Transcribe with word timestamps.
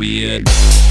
weird. 0.00 0.89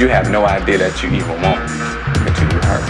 you 0.00 0.08
have 0.08 0.30
no 0.30 0.46
idea 0.46 0.78
that 0.78 1.02
you 1.02 1.10
even 1.10 1.42
want 1.42 1.60
until 2.26 2.48
you 2.50 2.60
hurt. 2.64 2.80